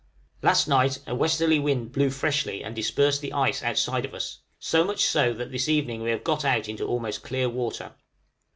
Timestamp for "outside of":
3.61-4.15